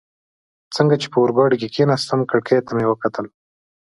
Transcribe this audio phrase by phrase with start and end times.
[0.75, 3.25] څنګه چي په اورګاډي کي کښېناستم، کړکۍ ته مې وکتل.